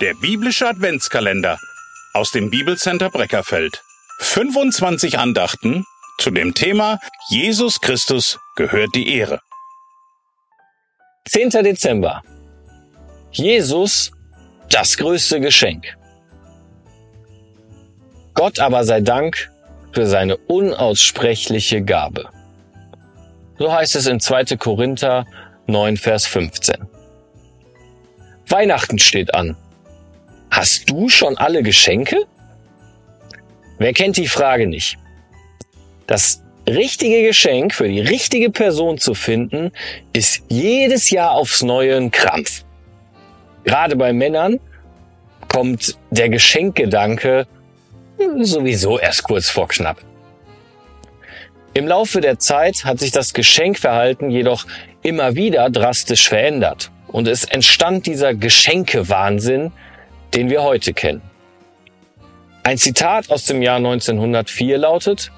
[0.00, 1.58] Der biblische Adventskalender
[2.12, 3.82] aus dem Bibelcenter Breckerfeld.
[4.20, 5.84] 25 Andachten
[6.18, 9.40] zu dem Thema Jesus Christus gehört die Ehre.
[11.28, 11.50] 10.
[11.50, 12.22] Dezember.
[13.32, 14.12] Jesus,
[14.70, 15.96] das größte Geschenk.
[18.34, 19.50] Gott aber sei Dank
[19.92, 22.28] für seine unaussprechliche Gabe.
[23.58, 24.56] So heißt es in 2.
[24.58, 25.26] Korinther
[25.66, 26.86] 9, Vers 15.
[28.46, 29.56] Weihnachten steht an.
[30.58, 32.16] Hast du schon alle Geschenke?
[33.78, 34.98] Wer kennt die Frage nicht?
[36.08, 39.70] Das richtige Geschenk für die richtige Person zu finden,
[40.12, 42.64] ist jedes Jahr aufs Neue ein Krampf.
[43.62, 44.58] Gerade bei Männern
[45.46, 47.46] kommt der Geschenkgedanke
[48.40, 49.98] sowieso erst kurz vor knapp.
[51.72, 54.66] Im Laufe der Zeit hat sich das Geschenkverhalten jedoch
[55.04, 59.70] immer wieder drastisch verändert und es entstand dieser Geschenkewahnsinn,
[60.34, 61.22] den wir heute kennen.
[62.62, 65.32] Ein Zitat aus dem Jahr 1904 lautet,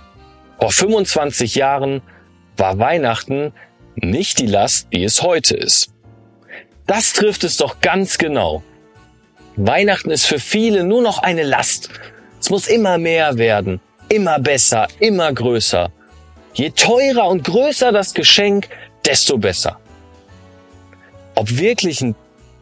[0.59, 2.03] vor 25 Jahren
[2.57, 3.53] war Weihnachten
[3.95, 5.93] nicht die Last, die es heute ist.
[6.87, 8.63] Das trifft es doch ganz genau.
[9.57, 11.91] Weihnachten ist für viele nur noch eine Last.
[12.41, 15.91] Es muss immer mehr werden, immer besser, immer größer.
[16.55, 18.69] Je teurer und größer das Geschenk,
[19.05, 19.79] desto besser.
[21.35, 22.15] Ob wirklich ein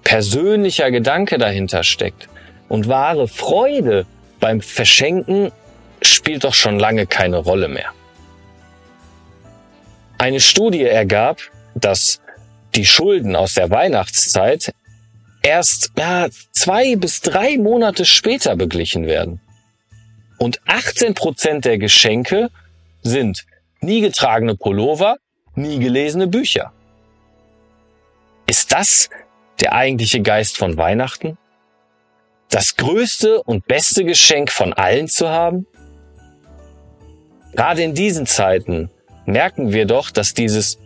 [0.09, 2.31] persönlicher Gedanke dahinter steckt
[2.71, 4.07] und wahre Freude
[4.41, 5.53] beim Verschenken
[6.01, 7.91] spielt doch schon lange keine Rolle mehr.
[10.17, 11.43] Eine Studie ergab,
[11.75, 12.23] dass
[12.75, 14.73] die Schulden aus der Weihnachtszeit
[15.43, 19.43] erst ja, zwei bis drei Monate später beglichen werden.
[20.39, 22.49] Und 18 Prozent der Geschenke
[23.03, 23.45] sind
[23.83, 25.19] nie getragene Pullover,
[25.55, 26.73] nie gelesene Bücher.
[28.47, 29.11] Ist das
[29.61, 31.39] der eigentliche Geist von Weihnachten?
[32.51, 35.67] Das größte und beste Geschenk von allen zu haben?
[37.55, 38.91] Gerade in diesen Zeiten
[39.27, 40.79] merken wir doch, dass dieses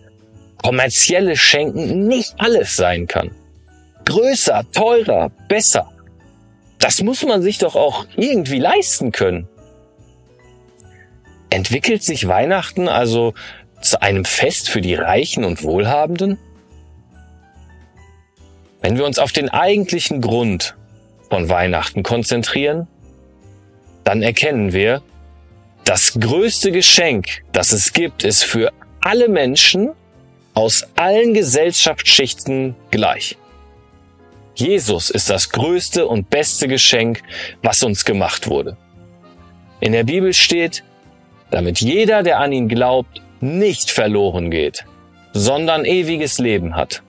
[0.63, 3.31] kommerzielle Schenken nicht alles sein kann.
[4.05, 5.91] Größer, teurer, besser.
[6.79, 9.49] Das muss man sich doch auch irgendwie leisten können.
[11.51, 13.35] Entwickelt sich Weihnachten also
[13.81, 16.39] zu einem Fest für die Reichen und Wohlhabenden?
[18.83, 20.75] Wenn wir uns auf den eigentlichen Grund
[21.31, 22.89] von Weihnachten konzentrieren,
[24.05, 25.03] dann erkennen wir,
[25.85, 29.91] das größte Geschenk, das es gibt, ist für alle Menschen
[30.55, 33.37] aus allen Gesellschaftsschichten gleich.
[34.55, 37.23] Jesus ist das größte und beste Geschenk,
[37.63, 38.77] was uns gemacht wurde.
[39.81, 40.85] In der Bibel steht,
[41.51, 44.85] damit jeder, der an ihn glaubt, nicht verloren geht,
[45.33, 47.03] sondern ewiges Leben hat.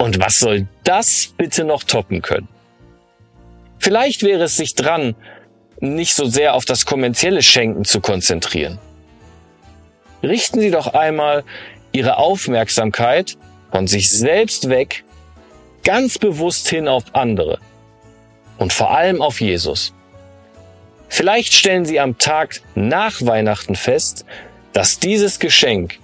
[0.00, 2.48] Und was soll das bitte noch toppen können?
[3.78, 5.14] Vielleicht wäre es sich dran,
[5.78, 8.78] nicht so sehr auf das kommerzielle Schenken zu konzentrieren.
[10.22, 11.44] Richten Sie doch einmal
[11.92, 13.36] Ihre Aufmerksamkeit
[13.70, 15.04] von sich selbst weg,
[15.84, 17.58] ganz bewusst hin auf andere
[18.56, 19.92] und vor allem auf Jesus.
[21.10, 24.24] Vielleicht stellen Sie am Tag nach Weihnachten fest,
[24.72, 25.98] dass dieses Geschenk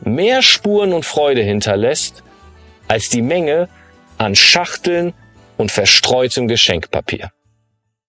[0.00, 2.24] mehr Spuren und Freude hinterlässt
[2.88, 3.68] als die Menge
[4.18, 5.12] an Schachteln
[5.56, 7.30] und verstreutem Geschenkpapier.